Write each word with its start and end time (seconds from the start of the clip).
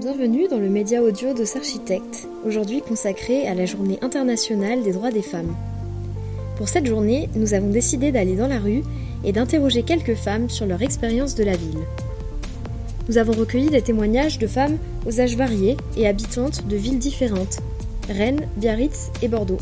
Bienvenue 0.00 0.46
dans 0.48 0.58
le 0.58 0.68
média 0.68 1.02
audio 1.02 1.34
de 1.34 1.44
S'Architecte, 1.44 2.28
aujourd'hui 2.46 2.80
consacré 2.80 3.48
à 3.48 3.54
la 3.54 3.66
Journée 3.66 3.98
internationale 4.00 4.82
des 4.82 4.92
droits 4.92 5.10
des 5.10 5.22
femmes. 5.22 5.56
Pour 6.56 6.68
cette 6.68 6.86
journée, 6.86 7.28
nous 7.34 7.54
avons 7.54 7.68
décidé 7.68 8.12
d'aller 8.12 8.36
dans 8.36 8.46
la 8.46 8.60
rue 8.60 8.82
et 9.24 9.32
d'interroger 9.32 9.82
quelques 9.82 10.14
femmes 10.14 10.48
sur 10.48 10.66
leur 10.66 10.82
expérience 10.82 11.34
de 11.34 11.44
la 11.44 11.56
ville. 11.56 11.80
Nous 13.08 13.18
avons 13.18 13.32
recueilli 13.32 13.70
des 13.70 13.82
témoignages 13.82 14.38
de 14.38 14.46
femmes 14.46 14.78
aux 15.06 15.20
âges 15.20 15.36
variés 15.36 15.76
et 15.96 16.06
habitantes 16.06 16.66
de 16.66 16.76
villes 16.76 16.98
différentes 16.98 17.58
Rennes, 18.08 18.46
Biarritz 18.56 19.10
et 19.22 19.28
Bordeaux. 19.28 19.58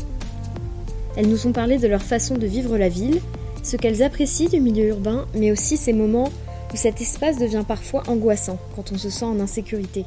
Elles 1.15 1.29
nous 1.29 1.47
ont 1.47 1.51
parlé 1.51 1.79
de 1.79 1.87
leur 1.87 2.03
façon 2.03 2.35
de 2.37 2.45
vivre 2.45 2.77
la 2.77 2.89
ville, 2.89 3.21
ce 3.63 3.75
qu'elles 3.75 4.03
apprécient 4.03 4.49
du 4.49 4.61
milieu 4.61 4.89
urbain, 4.89 5.25
mais 5.33 5.51
aussi 5.51 5.77
ces 5.77 5.93
moments 5.93 6.29
où 6.73 6.75
cet 6.75 7.01
espace 7.01 7.37
devient 7.37 7.63
parfois 7.67 8.03
angoissant 8.07 8.57
quand 8.75 8.91
on 8.91 8.97
se 8.97 9.09
sent 9.09 9.25
en 9.25 9.39
insécurité. 9.39 10.05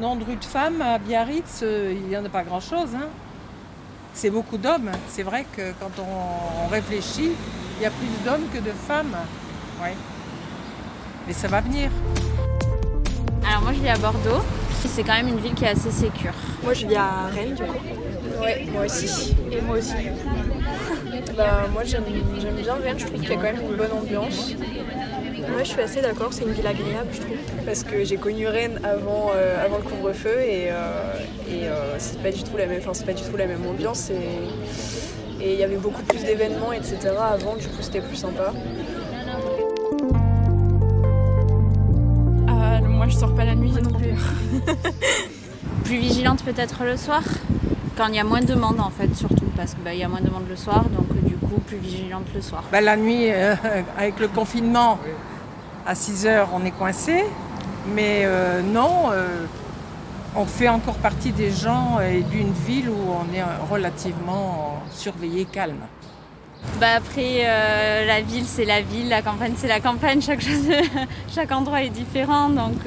Nom 0.00 0.16
de 0.16 0.24
rue 0.24 0.36
de 0.36 0.44
femmes 0.44 0.80
à 0.82 0.98
Biarritz, 0.98 1.60
euh, 1.62 1.94
il 1.94 2.08
n'y 2.08 2.16
en 2.16 2.24
a 2.24 2.28
pas 2.28 2.42
grand-chose. 2.42 2.94
Hein. 2.94 3.08
C'est 4.14 4.30
beaucoup 4.30 4.58
d'hommes. 4.58 4.90
C'est 5.08 5.22
vrai 5.22 5.44
que 5.56 5.72
quand 5.80 5.90
on, 5.98 6.68
réfléchit, 6.68 7.32
il 7.78 7.82
y 7.82 7.86
a 7.86 7.90
plus 7.90 8.08
d'hommes 8.24 8.46
que 8.52 8.58
de 8.58 8.70
femmes. 8.70 9.16
Ouais. 9.82 9.94
Mais 11.26 11.32
ça 11.32 11.48
va 11.48 11.60
venir. 11.60 11.90
Alors 13.48 13.62
moi 13.62 13.72
je 13.72 13.80
vis 13.80 13.88
à 13.88 13.98
Bordeaux. 13.98 14.42
C'est 14.86 15.02
quand 15.02 15.14
même 15.14 15.28
une 15.28 15.38
ville 15.38 15.54
qui 15.54 15.64
est 15.64 15.68
assez 15.68 15.90
sécure. 15.90 16.34
Moi 16.62 16.72
je 16.72 16.86
vis 16.86 16.96
à 16.96 17.26
Rennes 17.34 17.54
du 17.54 17.62
coup. 17.62 18.42
Ouais, 18.42 18.66
moi 18.72 18.84
aussi. 18.86 19.36
Et 19.50 19.60
moi 19.60 19.76
aussi. 19.76 19.94
bah 21.36 21.66
moi 21.72 21.82
j'aime 21.84 22.04
bien 22.04 22.74
Rennes, 22.74 22.98
je 22.98 23.06
trouve 23.06 23.20
qu'il 23.20 23.30
y 23.30 23.32
a 23.32 23.36
quand 23.36 23.42
même 23.42 23.60
une 23.60 23.76
bonne 23.76 23.92
ambiance. 23.92 24.54
Moi, 25.50 25.64
je 25.64 25.68
suis 25.68 25.80
assez 25.80 26.00
d'accord, 26.00 26.32
c'est 26.32 26.44
une 26.44 26.52
ville 26.52 26.66
agréable, 26.66 27.08
je 27.12 27.20
trouve. 27.20 27.36
Parce 27.66 27.82
que 27.82 28.04
j'ai 28.04 28.16
connu 28.16 28.46
Rennes 28.46 28.80
avant, 28.84 29.30
euh, 29.34 29.64
avant 29.64 29.78
le 29.78 29.82
couvre-feu 29.82 30.40
et, 30.40 30.68
euh, 30.70 31.14
et 31.48 31.68
euh, 31.68 31.96
c'est 31.98 32.22
pas 32.22 32.30
du 32.30 32.42
tout 32.42 32.56
la 32.56 32.66
même, 32.66 32.80
c'est 32.92 33.06
pas 33.06 33.12
du 33.12 33.22
tout 33.22 33.36
la 33.36 33.46
même 33.46 33.66
ambiance 33.66 34.10
et 34.10 35.52
il 35.52 35.58
y 35.58 35.64
avait 35.64 35.76
beaucoup 35.76 36.02
plus 36.02 36.22
d'événements, 36.22 36.72
etc. 36.72 36.98
Avant, 37.18 37.56
du 37.56 37.66
coup, 37.66 37.80
c'était 37.80 38.00
plus 38.00 38.16
sympa. 38.16 38.52
Ah, 42.46 42.80
moi, 42.82 43.06
je 43.08 43.16
sors 43.16 43.34
pas 43.34 43.44
la 43.44 43.54
nuit, 43.54 43.72
non 43.72 43.90
plus. 43.90 44.14
plus 45.84 45.98
vigilante 45.98 46.44
peut-être 46.44 46.84
le 46.84 46.96
soir, 46.96 47.22
quand 47.96 48.06
il 48.06 48.14
y 48.14 48.20
a 48.20 48.24
moins 48.24 48.42
de 48.42 48.54
monde 48.54 48.80
en 48.80 48.90
fait, 48.90 49.14
surtout 49.16 49.46
parce 49.56 49.74
qu'il 49.74 49.82
bah, 49.82 49.94
y 49.94 50.04
a 50.04 50.08
moins 50.08 50.20
de 50.20 50.30
monde 50.30 50.44
le 50.48 50.56
soir, 50.56 50.84
donc 50.84 51.06
du 51.24 51.34
coup 51.34 51.58
plus 51.66 51.78
vigilante 51.78 52.26
le 52.34 52.40
soir. 52.40 52.64
Bah, 52.70 52.80
la 52.80 52.96
nuit, 52.96 53.30
avec 53.98 54.20
le 54.20 54.28
confinement, 54.28 54.98
à 55.90 55.96
6 55.96 56.26
heures, 56.26 56.50
on 56.54 56.64
est 56.64 56.70
coincé. 56.70 57.24
Mais 57.94 58.22
euh, 58.22 58.62
non, 58.62 59.10
euh, 59.10 59.46
on 60.36 60.44
fait 60.44 60.68
encore 60.68 60.94
partie 60.94 61.32
des 61.32 61.50
gens 61.50 61.98
et 62.00 62.22
d'une 62.22 62.52
ville 62.52 62.88
où 62.88 63.10
on 63.10 63.34
est 63.34 63.42
relativement 63.68 64.80
surveillé, 64.92 65.46
calme. 65.46 65.80
Bah 66.78 66.88
après, 66.98 67.40
euh, 67.44 68.06
la 68.06 68.20
ville 68.20 68.44
c'est 68.46 68.66
la 68.66 68.82
ville, 68.82 69.08
la 69.08 69.22
campagne 69.22 69.54
c'est 69.56 69.66
la 69.66 69.80
campagne, 69.80 70.20
chaque, 70.20 70.42
chose, 70.42 70.68
chaque 71.34 71.50
endroit 71.50 71.82
est 71.82 71.90
différent. 71.90 72.50
Donc 72.50 72.82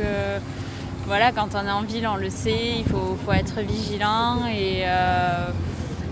voilà, 1.06 1.31
quand 1.34 1.50
on 1.56 1.68
est 1.68 1.72
en 1.72 1.81
ville, 1.81 2.08
on 2.08 2.16
le 2.16 2.30
sait, 2.30 2.78
il 2.78 2.86
faut 2.86 3.18
être 3.34 3.59
vigilant 3.59 4.46
et 4.48 4.86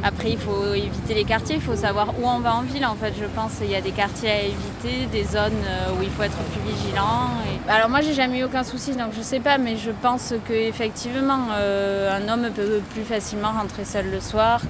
après, 0.04 0.32
il 0.32 0.38
faut 0.38 0.74
éviter 0.74 1.14
les 1.14 1.26
quartiers, 1.26 1.56
il 1.56 1.62
faut 1.62 1.76
savoir 1.76 2.10
où 2.20 2.28
on 2.28 2.40
va 2.40 2.56
en 2.56 2.62
ville. 2.62 2.86
En 2.86 2.96
fait, 2.96 3.14
je 3.20 3.26
pense 3.26 3.58
qu'il 3.60 3.70
y 3.70 3.76
a 3.76 3.82
des 3.82 3.92
quartiers 3.92 4.30
à 4.30 4.42
éviter, 4.42 5.06
des 5.12 5.24
zones 5.24 5.52
euh, 5.66 6.00
où 6.00 6.02
il 6.02 6.10
faut 6.10 6.24
être 6.24 6.38
plus 6.38 6.74
vigilant. 6.74 7.30
Alors 7.68 7.90
moi, 7.90 8.02
j'ai 8.02 8.14
jamais 8.14 8.40
eu 8.40 8.44
aucun 8.44 8.64
souci, 8.64 8.94
donc 8.94 9.10
je 9.16 9.22
sais 9.22 9.40
pas, 9.40 9.60
mais 9.60 9.78
je 9.78 9.92
pense 9.92 10.34
qu'effectivement, 10.48 11.50
euh, 11.54 12.18
un 12.18 12.34
homme 12.34 12.50
peut 12.56 12.82
plus 12.94 13.04
facilement 13.04 13.52
rentrer 13.52 13.86
seul 13.86 14.10
le 14.12 14.20
soir 14.20 14.62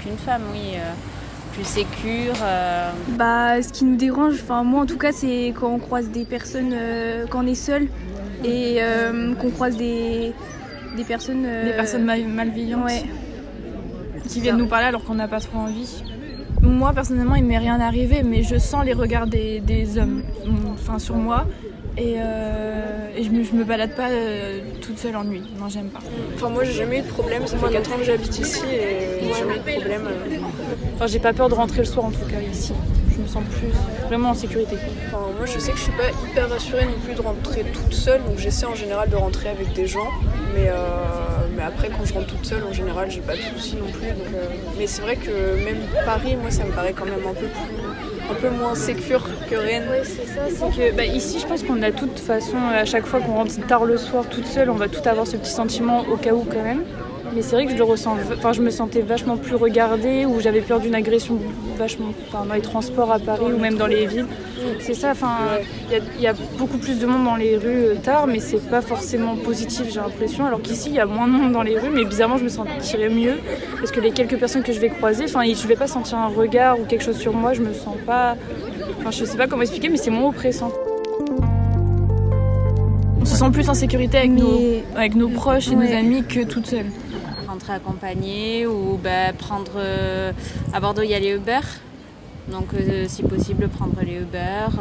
qu'une 0.00 0.16
femme, 0.16 0.42
oui. 0.52 0.74
Euh, 0.74 0.92
plus 1.54 1.64
sécure. 1.64 2.34
Bah, 3.16 3.60
ce 3.60 3.72
qui 3.72 3.84
nous 3.84 3.96
dérange, 3.96 4.34
enfin 4.34 4.62
moi 4.62 4.82
en 4.82 4.86
tout 4.86 4.98
cas, 4.98 5.10
c'est 5.10 5.52
quand 5.58 5.68
on 5.68 5.80
croise 5.80 6.08
des 6.08 6.24
personnes, 6.24 6.72
quand 7.30 7.42
on 7.42 7.46
est 7.48 7.56
seul 7.56 7.88
et 8.44 8.80
qu'on 9.40 9.50
croise 9.50 9.76
des, 9.76 10.34
des 10.96 11.02
personnes. 11.02 11.42
des 11.42 11.72
personnes 11.72 12.04
malveillantes. 12.04 12.84
Ouais 12.84 13.02
qui 14.26 14.40
viennent 14.40 14.56
nous 14.56 14.66
parler 14.66 14.86
alors 14.86 15.04
qu'on 15.04 15.14
n'a 15.14 15.28
pas 15.28 15.40
trop 15.40 15.58
envie. 15.58 16.02
Moi 16.62 16.92
personnellement 16.92 17.36
il 17.36 17.44
m'est 17.44 17.58
rien 17.58 17.80
arrivé 17.80 18.22
mais 18.22 18.42
je 18.42 18.58
sens 18.58 18.84
les 18.84 18.92
regards 18.92 19.26
des, 19.26 19.98
hommes 19.98 20.22
enfin, 20.72 20.98
sur 20.98 21.16
moi 21.16 21.46
et, 21.96 22.16
euh, 22.18 23.08
et 23.16 23.24
je, 23.24 23.30
me, 23.30 23.42
me 23.58 23.64
balade 23.64 23.94
pas 23.96 24.08
euh, 24.10 24.60
toute 24.80 24.98
seule 24.98 25.16
en 25.16 25.24
nuit. 25.24 25.42
Non 25.58 25.68
j'aime 25.68 25.88
pas. 25.88 26.00
Enfin 26.34 26.48
moi 26.48 26.64
j'ai 26.64 26.72
jamais 26.72 27.00
eu 27.00 27.02
de 27.02 27.08
problème, 27.08 27.46
ça 27.46 27.56
fait 27.56 27.72
4 27.72 27.92
ans 27.92 27.96
que 27.96 28.04
j'habite 28.04 28.38
ici 28.38 28.62
et 28.70 29.24
j'ai 29.24 29.34
jamais 29.34 29.56
eu 29.56 29.58
de 29.58 29.78
problème. 29.78 30.06
Euh. 30.06 30.36
Enfin 30.94 31.06
j'ai 31.06 31.18
pas 31.18 31.32
peur 31.32 31.48
de 31.48 31.54
rentrer 31.54 31.78
le 31.78 31.84
soir 31.84 32.06
en 32.06 32.10
tout 32.10 32.26
cas 32.30 32.40
ici. 32.40 32.72
Je 33.14 33.22
me 33.22 33.26
sens 33.26 33.42
plus 33.50 34.06
vraiment 34.06 34.30
en 34.30 34.34
sécurité. 34.34 34.76
Enfin, 35.06 35.18
moi 35.36 35.46
je 35.46 35.58
sais 35.58 35.72
que 35.72 35.78
je 35.78 35.82
suis 35.82 35.92
pas 35.92 36.10
hyper 36.24 36.48
rassurée 36.48 36.84
non 36.84 36.98
plus 37.04 37.14
de 37.14 37.20
rentrer 37.20 37.64
toute 37.64 37.92
seule 37.92 38.22
donc 38.22 38.38
j'essaie 38.38 38.66
en 38.66 38.76
général 38.76 39.10
de 39.10 39.16
rentrer 39.16 39.48
avec 39.48 39.72
des 39.72 39.86
gens 39.86 40.08
mais 40.54 40.68
mais 41.58 41.64
après, 41.64 41.88
quand 41.88 42.04
je 42.04 42.14
rentre 42.14 42.28
toute 42.28 42.46
seule, 42.46 42.62
en 42.62 42.72
général, 42.72 43.10
j'ai 43.10 43.20
pas 43.20 43.34
de 43.34 43.40
soucis 43.40 43.76
non 43.76 43.90
plus. 43.90 44.06
Euh, 44.06 44.46
mais 44.78 44.86
c'est 44.86 45.02
vrai 45.02 45.16
que 45.16 45.64
même 45.64 45.80
Paris, 46.04 46.36
moi, 46.36 46.52
ça 46.52 46.64
me 46.64 46.70
paraît 46.70 46.92
quand 46.92 47.04
même 47.04 47.26
un 47.28 47.34
peu 47.34 47.46
un 48.30 48.34
peu 48.34 48.50
moins 48.50 48.74
sécure 48.74 49.26
que 49.50 49.56
Rennes. 49.56 49.88
Oui, 49.90 49.98
c'est 50.04 50.26
ça. 50.26 50.42
C'est 50.48 50.76
que 50.76 50.96
bah, 50.96 51.04
ici, 51.04 51.40
je 51.40 51.46
pense 51.46 51.64
qu'on 51.64 51.82
a 51.82 51.90
de 51.90 51.96
toute 51.96 52.20
façon, 52.20 52.56
à 52.72 52.84
chaque 52.84 53.06
fois 53.06 53.20
qu'on 53.20 53.34
rentre 53.34 53.66
tard 53.66 53.84
le 53.84 53.96
soir 53.96 54.26
toute 54.28 54.46
seule, 54.46 54.70
on 54.70 54.74
va 54.74 54.88
tout 54.88 55.06
avoir 55.08 55.26
ce 55.26 55.36
petit 55.36 55.50
sentiment 55.50 56.04
au 56.12 56.16
cas 56.16 56.32
où 56.32 56.44
quand 56.44 56.62
même. 56.62 56.84
Mais 57.34 57.42
c'est 57.42 57.56
vrai 57.56 57.66
que 57.66 57.72
je 57.72 57.76
le 57.76 57.84
ressens, 57.84 58.16
enfin 58.36 58.52
je 58.52 58.62
me 58.62 58.70
sentais 58.70 59.02
vachement 59.02 59.36
plus 59.36 59.54
regardée 59.54 60.26
ou 60.26 60.40
j'avais 60.40 60.60
peur 60.60 60.80
d'une 60.80 60.94
agression 60.94 61.38
vachement 61.76 62.12
dans 62.32 62.54
les 62.54 62.60
transports 62.60 63.12
à 63.12 63.18
Paris 63.18 63.52
ou 63.52 63.58
même 63.58 63.76
dans 63.76 63.86
les 63.86 64.06
villes. 64.06 64.26
C'est 64.80 64.94
ça, 64.94 65.10
enfin 65.12 65.36
il 66.16 66.20
y, 66.20 66.26
a 66.26 66.34
beaucoup 66.58 66.78
plus 66.78 66.98
de 66.98 67.06
monde 67.06 67.24
dans 67.24 67.36
les 67.36 67.56
rues 67.56 67.84
euh, 67.84 67.94
tard 67.94 68.26
mais 68.26 68.40
c'est 68.40 68.68
pas 68.68 68.80
forcément 68.80 69.36
positif 69.36 69.86
j'ai 69.88 70.00
l'impression. 70.00 70.46
Alors 70.46 70.60
qu'ici 70.60 70.88
il 70.88 70.96
y 70.96 71.00
a 71.00 71.06
moins 71.06 71.26
de 71.28 71.32
monde 71.32 71.52
dans 71.52 71.62
les 71.62 71.78
rues 71.78 71.90
mais 71.90 72.04
bizarrement 72.04 72.38
je 72.38 72.44
me 72.44 72.48
sentirais 72.48 73.08
mieux 73.08 73.38
parce 73.78 73.92
que 73.92 74.00
les 74.00 74.10
quelques 74.10 74.38
personnes 74.38 74.62
que 74.62 74.72
je 74.72 74.80
vais 74.80 74.88
croiser, 74.88 75.24
enfin 75.24 75.42
je 75.44 75.68
vais 75.68 75.76
pas 75.76 75.86
sentir 75.86 76.18
un 76.18 76.28
regard 76.28 76.80
ou 76.80 76.84
quelque 76.84 77.04
chose 77.04 77.18
sur 77.18 77.32
moi, 77.34 77.52
je 77.52 77.62
me 77.62 77.72
sens 77.72 77.96
pas, 78.06 78.36
enfin 78.98 79.10
je 79.10 79.24
sais 79.24 79.36
pas 79.36 79.46
comment 79.46 79.62
expliquer 79.62 79.88
mais 79.88 79.98
c'est 79.98 80.10
moins 80.10 80.28
oppressant 80.30 80.72
on 83.20 83.24
se 83.24 83.36
sent 83.36 83.50
plus 83.52 83.68
en 83.68 83.74
sécurité 83.74 84.18
avec, 84.18 84.30
nos, 84.30 84.60
avec 84.96 85.14
nos 85.14 85.28
proches 85.28 85.68
et 85.68 85.74
nos 85.74 85.92
amis 85.92 86.24
que 86.24 86.44
toute 86.44 86.66
seule 86.66 86.86
rentrer 87.58 87.72
accompagné 87.72 88.66
ou 88.66 88.98
bah, 89.02 89.32
prendre. 89.36 89.72
Euh, 89.76 90.32
à 90.72 90.78
Bordeaux, 90.78 91.02
il 91.02 91.10
y 91.10 91.14
a 91.14 91.18
les 91.18 91.34
Uber. 91.34 91.60
Donc, 92.46 92.68
euh, 92.72 93.04
si 93.08 93.22
possible, 93.24 93.68
prendre 93.68 94.00
les 94.00 94.14
Uber. 94.14 94.38
Euh, 94.38 94.78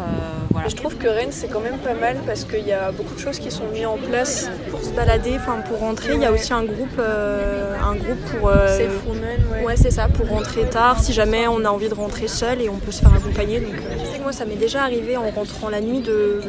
voilà. 0.51 0.69
Je 0.69 0.75
trouve 0.75 0.95
que 0.95 1.07
Rennes, 1.07 1.31
c'est 1.31 1.47
quand 1.47 1.59
même 1.59 1.79
pas 1.79 1.95
mal 1.95 2.17
parce 2.25 2.45
qu'il 2.45 2.65
y 2.65 2.71
a 2.71 2.91
beaucoup 2.91 3.15
de 3.15 3.19
choses 3.19 3.39
qui 3.39 3.51
sont 3.51 3.67
mises 3.73 3.87
en 3.87 3.97
place 3.97 4.49
pour 4.69 4.79
se 4.81 4.91
balader, 4.91 5.33
enfin 5.35 5.57
pour 5.67 5.79
rentrer. 5.79 6.13
Il 6.13 6.21
y 6.21 6.25
a 6.25 6.31
aussi 6.31 6.53
un 6.53 6.63
groupe, 6.63 6.99
un 6.99 7.95
groupe 7.95 8.21
pour. 8.31 8.51
c'est 8.67 8.87
ouais. 8.87 9.65
ouais 9.65 9.75
c'est 9.75 9.91
ça, 9.91 10.07
pour 10.07 10.29
rentrer 10.29 10.69
tard. 10.69 10.99
Si 11.01 11.11
jamais 11.13 11.47
on 11.47 11.65
a 11.65 11.69
envie 11.69 11.89
de 11.89 11.95
rentrer 11.95 12.27
seul 12.27 12.61
et 12.61 12.69
on 12.69 12.77
peut 12.77 12.91
se 12.91 13.01
faire 13.01 13.13
accompagner. 13.13 13.59
Donc, 13.59 13.75
moi, 14.21 14.31
ça 14.31 14.45
m'est 14.45 14.55
déjà 14.55 14.83
arrivé 14.83 15.17
en 15.17 15.29
rentrant 15.29 15.69
la 15.69 15.81
nuit 15.81 16.01
de 16.01 16.41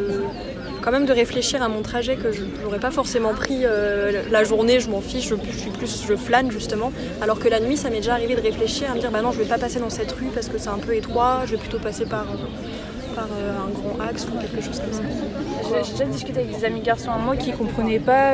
quand 0.88 0.92
même 0.92 1.04
de 1.04 1.12
réfléchir 1.12 1.62
à 1.62 1.68
mon 1.68 1.82
trajet 1.82 2.16
que 2.16 2.32
je 2.32 2.40
n'aurais 2.62 2.78
pas 2.78 2.90
forcément 2.90 3.34
pris 3.34 3.60
euh, 3.64 4.22
la 4.30 4.42
journée, 4.42 4.80
je 4.80 4.88
m'en 4.88 5.02
fiche, 5.02 5.28
je, 5.28 5.34
suis 5.58 5.68
plus, 5.68 6.06
je 6.08 6.16
flâne 6.16 6.50
justement. 6.50 6.92
Alors 7.20 7.38
que 7.38 7.46
la 7.46 7.60
nuit, 7.60 7.76
ça 7.76 7.90
m'est 7.90 7.96
déjà 7.96 8.14
arrivé 8.14 8.34
de 8.34 8.40
réfléchir, 8.40 8.90
à 8.90 8.94
me 8.94 8.98
dire 9.00 9.10
bah 9.10 9.20
non, 9.20 9.30
je 9.30 9.38
vais 9.38 9.44
pas 9.44 9.58
passer 9.58 9.80
dans 9.80 9.90
cette 9.90 10.10
rue 10.12 10.30
parce 10.32 10.48
que 10.48 10.56
c'est 10.56 10.70
un 10.70 10.78
peu 10.78 10.94
étroit, 10.94 11.42
je 11.44 11.50
vais 11.50 11.56
plutôt 11.58 11.78
passer 11.78 12.06
par, 12.06 12.24
par 13.14 13.26
euh, 13.26 13.66
un 13.66 13.70
grand 13.78 14.02
axe 14.02 14.26
ou 14.28 14.40
quelque 14.40 14.64
chose 14.64 14.80
comme 14.80 14.94
ça. 14.94 15.02
J'ai 15.84 15.92
déjà 15.92 16.04
discuté 16.06 16.40
avec 16.40 16.58
des 16.58 16.64
amis 16.64 16.80
garçons 16.80 17.10
à 17.10 17.18
moi 17.18 17.36
qui 17.36 17.52
comprenaient 17.52 18.00
pas. 18.00 18.32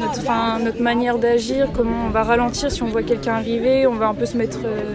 Notre, 0.00 0.62
notre 0.62 0.80
manière 0.82 1.18
d'agir, 1.18 1.68
comment 1.74 2.06
on 2.06 2.10
va 2.10 2.22
ralentir 2.22 2.70
si 2.70 2.82
on 2.82 2.86
voit 2.86 3.02
quelqu'un 3.02 3.34
arriver, 3.34 3.86
on 3.86 3.94
va 3.94 4.08
un 4.08 4.14
peu 4.14 4.26
se 4.26 4.36
mettre. 4.36 4.60
Euh, 4.64 4.94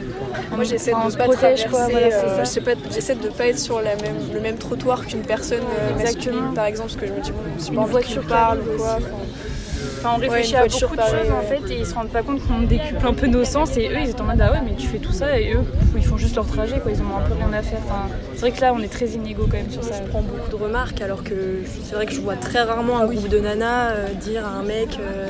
Moi 0.52 0.64
j'essaie 0.64 0.92
de 0.92 0.98
ne 0.98 1.12
pas 1.16 1.26
protège, 1.26 1.68
quoi, 1.70 1.88
euh, 1.90 2.44
j'essaie 2.92 3.16
de 3.16 3.30
pas 3.30 3.48
être 3.48 3.60
sur 3.60 3.82
la 3.82 3.96
même, 3.96 4.18
le 4.34 4.40
même 4.40 4.58
trottoir 4.58 5.06
qu'une 5.06 5.22
personne 5.22 5.60
euh, 5.62 6.02
masculine 6.02 6.54
par 6.56 6.66
exemple, 6.66 6.90
parce 6.90 7.02
que 7.02 7.08
je 7.08 7.14
me 7.14 7.20
dis 7.22 7.32
bon, 7.32 7.40
si 7.58 7.72
une 7.72 7.86
voiture 7.86 8.24
parle 8.26 8.60
ou 8.60 8.78
quoi. 8.78 8.98
On 10.06 10.18
réfléchit 10.18 10.56
à 10.56 10.66
beaucoup 10.68 10.96
de 10.96 11.02
choses 11.02 11.32
en 11.32 11.42
fait 11.42 11.74
et 11.74 11.80
ils 11.80 11.86
se 11.86 11.94
rendent 11.94 12.10
pas 12.10 12.24
compte 12.24 12.46
qu'on 12.46 12.62
décuple 12.62 13.06
un 13.06 13.14
peu 13.14 13.28
nos 13.28 13.44
sens 13.44 13.78
et 13.78 13.88
eux 13.88 14.00
ils 14.02 14.10
étaient 14.10 14.22
en 14.22 14.26
mode 14.26 14.42
ah 14.42 14.52
ouais 14.52 14.62
mais 14.64 14.76
tu 14.76 14.88
fais 14.88 15.00
tout 15.00 15.14
ça 15.14 15.40
et 15.40 15.54
eux 15.54 15.64
ils 15.96 16.06
font 16.06 16.18
juste 16.18 16.36
leur 16.36 16.48
trajet 16.48 16.80
quoi, 16.80 16.92
ils 16.92 17.02
ont 17.02 17.18
un 17.18 17.28
peu 17.28 17.34
rien 17.34 17.54
à 17.54 17.62
faire. 17.62 17.80
Enfin, 17.86 18.10
c'est 18.34 18.42
vrai 18.42 18.52
que 18.52 18.62
là 18.62 18.74
on 18.74 18.80
est 18.80 18.92
très 18.92 19.08
inégaux 19.08 19.48
quand 19.50 19.58
même 19.58 19.72
sur 19.72 19.84
ça. 19.84 20.02
Je 20.04 20.10
prends 20.10 20.22
beaucoup 20.22 20.50
de 20.50 20.56
remarques 20.56 21.02
alors 21.02 21.24
que 21.24 21.62
c'est 21.84 21.96
vrai 21.96 22.06
que 22.06 22.14
je 22.14 22.22
vois 22.22 22.36
très 22.36 22.62
rarement 22.62 23.00
un 23.00 23.06
groupe 23.06 23.30
de 23.30 23.40
nanas 23.40 23.92
euh, 23.92 24.14
dire 24.14 24.46
à 24.46 24.50
un 24.50 24.64
mec 24.64 24.98
euh, 25.00 25.28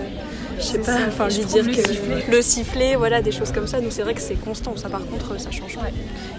je 0.64 0.68
sais 0.68 0.80
pas, 0.80 0.98
enfin 1.08 1.28
lui 1.28 1.46
dire 1.46 1.66
que 1.66 2.32
le 2.32 2.42
sifflet, 2.42 2.96
voilà, 2.96 3.22
des 3.22 3.32
choses 3.32 3.52
comme 3.52 3.68
ça. 3.68 3.82
Nous, 3.82 3.92
c'est 3.92 4.04
vrai 4.04 4.14
que 4.14 4.22
c'est 4.22 4.36
constant. 4.36 4.76
Ça, 4.78 4.90
par 4.90 5.06
contre, 5.06 5.40
ça 5.40 5.52
change 5.52 5.76
pas. 5.76 5.88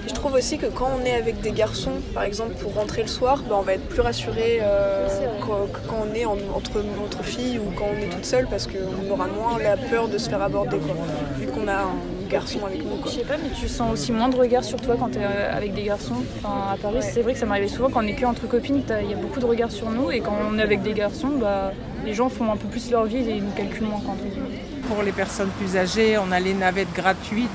je 0.07 0.15
trouve 0.15 0.35
aussi 0.35 0.59
que 0.59 0.67
quand 0.67 0.89
on 1.01 1.05
est 1.05 1.15
avec 1.15 1.41
des 1.41 1.53
garçons, 1.53 2.01
par 2.15 2.25
exemple, 2.25 2.55
pour 2.55 2.75
rentrer 2.75 3.03
le 3.03 3.09
soir, 3.09 3.43
ben, 3.49 3.57
on 3.59 3.63
va 3.63 3.75
être 3.75 3.89
plus 3.89 4.01
rassuré 4.01 4.59
euh, 4.63 5.09
quand, 5.41 5.69
on 6.11 6.15
est 6.15 6.25
entre, 6.25 6.85
entre 7.05 7.23
filles 7.23 7.59
ou 7.59 7.71
quand 7.77 7.87
on 7.95 8.03
est 8.03 8.09
toute 8.09 8.25
seule 8.25 8.47
parce 8.49 8.67
qu'on 8.67 9.11
aura 9.11 9.27
moins 9.27 9.59
la 9.59 9.77
peur 9.77 10.09
de 10.09 10.19
se 10.19 10.29
faire 10.29 10.43
aborder, 10.43 10.79
quoi, 10.79 10.97
vu 11.39 11.47
qu'on 11.47 11.69
a 11.69 11.75
un 11.75 11.97
garçon 12.29 12.61
avec 12.67 12.85
nous. 12.85 12.99
Je 13.05 13.11
sais 13.11 13.25
pas, 13.25 13.37
mais 13.37 13.51
tu 13.59 13.69
sens 13.69 13.93
aussi 13.93 14.13
moins 14.13 14.29
de 14.29 14.37
regards 14.37 14.65
sur 14.65 14.81
toi 14.81 14.97
quand 14.99 15.11
tu 15.11 15.19
es 15.19 15.25
euh, 15.25 15.57
avec 15.57 15.75
des 15.75 15.85
garçons. 15.85 16.23
Enfin, 16.39 16.73
à 16.73 16.77
Paris, 16.77 16.99
c'est 17.01 17.23
vrai 17.23 17.33
que 17.35 17.39
ça 17.39 17.47
m'arrivait 17.47 17.69
souvent 17.69 17.91
quand 17.91 18.03
on 18.03 18.07
est 18.07 18.15
que 18.15 18.25
entre 18.25 18.47
copines, 18.49 18.83
il 19.03 19.11
y 19.11 19.15
a 19.15 19.17
beaucoup 19.17 19.41
de 19.41 19.47
regards 19.47 19.71
sur 19.71 19.91
nous 19.91 20.11
et 20.11 20.21
quand 20.21 20.37
on 20.51 20.59
est 20.59 20.63
avec 20.63 20.83
des 20.83 20.93
garçons, 20.93 21.33
bah 21.41 21.73
les 22.05 22.15
gens 22.15 22.29
font 22.29 22.53
un 22.53 22.57
peu 22.57 22.69
plus 22.69 22.91
leur 22.91 23.05
vie 23.05 23.19
et 23.19 23.37
ils 23.37 23.45
nous 23.45 23.53
calculent 23.53 23.87
moins 23.87 24.01
quand 24.05 24.17
on 24.23 24.89
Pour 24.95 25.03
les 25.03 25.13
personnes 25.13 25.51
plus 25.59 25.77
âgées, 25.77 26.19
on 26.19 26.31
a 26.33 26.41
les 26.41 26.55
navettes 26.55 26.93
gratuites, 26.95 27.49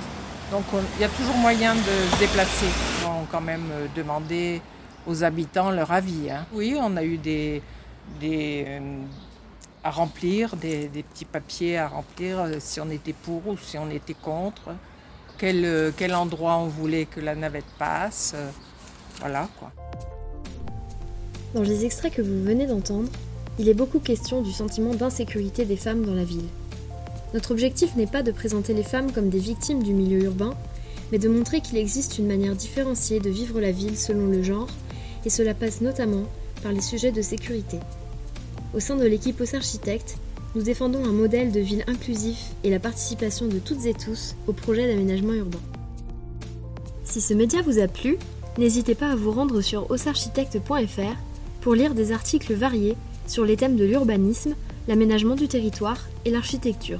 donc 0.51 0.63
il 0.97 1.01
y 1.01 1.05
a 1.05 1.09
toujours 1.09 1.35
moyen 1.35 1.75
de 1.75 2.15
se 2.15 2.19
déplacer. 2.19 2.65
On 3.05 3.25
quand 3.31 3.41
même 3.41 3.69
euh, 3.71 3.85
demander 3.95 4.61
aux 5.07 5.23
habitants 5.23 5.71
leur 5.71 5.91
avis. 5.91 6.29
Hein. 6.31 6.45
Oui, 6.53 6.75
on 6.79 6.97
a 6.97 7.03
eu 7.03 7.17
des, 7.17 7.61
des 8.19 8.65
euh, 8.67 8.79
à 9.83 9.91
remplir, 9.91 10.55
des, 10.55 10.89
petits 10.89 11.25
papiers 11.25 11.77
à 11.77 11.87
remplir 11.87 12.39
euh, 12.39 12.55
si 12.59 12.79
on 12.79 12.89
était 12.89 13.13
pour 13.13 13.47
ou 13.47 13.57
si 13.57 13.77
on 13.77 13.89
était 13.89 14.13
contre, 14.13 14.71
quel, 15.37 15.93
quel 15.95 16.13
endroit 16.15 16.57
on 16.57 16.67
voulait 16.67 17.05
que 17.05 17.21
la 17.21 17.33
navette 17.33 17.63
passe. 17.77 18.35
voilà 19.19 19.47
quoi. 19.57 19.71
Dans 21.53 21.63
les 21.63 21.85
extraits 21.85 22.13
que 22.13 22.21
vous 22.21 22.43
venez 22.43 22.67
d'entendre, 22.67 23.09
il 23.57 23.67
est 23.69 23.73
beaucoup 23.73 23.99
question 23.99 24.41
du 24.41 24.51
sentiment 24.51 24.93
d'insécurité 24.93 25.65
des 25.65 25.77
femmes 25.77 26.05
dans 26.05 26.13
la 26.13 26.23
ville. 26.23 26.47
Notre 27.33 27.51
objectif 27.51 27.95
n'est 27.95 28.07
pas 28.07 28.23
de 28.23 28.31
présenter 28.31 28.73
les 28.73 28.83
femmes 28.83 29.11
comme 29.11 29.29
des 29.29 29.39
victimes 29.39 29.83
du 29.83 29.93
milieu 29.93 30.23
urbain, 30.23 30.53
mais 31.11 31.17
de 31.17 31.27
montrer 31.27 31.61
qu'il 31.61 31.77
existe 31.77 32.17
une 32.17 32.27
manière 32.27 32.55
différenciée 32.55 33.19
de 33.19 33.29
vivre 33.29 33.59
la 33.59 33.71
ville 33.71 33.97
selon 33.97 34.27
le 34.27 34.43
genre, 34.43 34.69
et 35.25 35.29
cela 35.29 35.53
passe 35.53 35.81
notamment 35.81 36.23
par 36.63 36.71
les 36.71 36.81
sujets 36.81 37.11
de 37.11 37.21
sécurité. 37.21 37.79
Au 38.73 38.79
sein 38.79 38.95
de 38.95 39.05
l'équipe 39.05 39.41
Os 39.41 39.55
Architectes, 39.55 40.17
nous 40.53 40.61
défendons 40.61 41.03
un 41.03 41.11
modèle 41.11 41.51
de 41.51 41.59
ville 41.59 41.83
inclusif 41.87 42.51
et 42.63 42.69
la 42.69 42.79
participation 42.79 43.47
de 43.47 43.57
toutes 43.57 43.85
et 43.85 43.93
tous 43.93 44.35
au 44.47 44.53
projet 44.53 44.87
d'aménagement 44.87 45.33
urbain. 45.33 45.59
Si 47.03 47.19
ce 47.19 47.33
média 47.33 47.63
vous 47.63 47.79
a 47.79 47.87
plu, 47.87 48.17
n'hésitez 48.59 48.93
pas 48.93 49.11
à 49.11 49.15
vous 49.15 49.31
rendre 49.31 49.61
sur 49.61 49.89
osarchitecte.fr 49.89 51.17
pour 51.61 51.73
lire 51.73 51.95
des 51.95 52.11
articles 52.11 52.53
variés 52.53 52.95
sur 53.25 53.43
les 53.43 53.57
thèmes 53.57 53.75
de 53.75 53.85
l'urbanisme, 53.85 54.55
l'aménagement 54.87 55.35
du 55.35 55.47
territoire 55.47 56.07
et 56.25 56.31
l'architecture. 56.31 56.99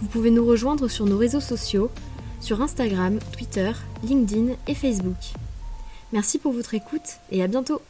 Vous 0.00 0.08
pouvez 0.08 0.30
nous 0.30 0.46
rejoindre 0.46 0.88
sur 0.88 1.04
nos 1.04 1.18
réseaux 1.18 1.40
sociaux, 1.40 1.90
sur 2.40 2.62
Instagram, 2.62 3.18
Twitter, 3.32 3.72
LinkedIn 4.02 4.54
et 4.66 4.74
Facebook. 4.74 5.16
Merci 6.12 6.38
pour 6.38 6.52
votre 6.52 6.72
écoute 6.72 7.18
et 7.30 7.42
à 7.42 7.46
bientôt 7.46 7.82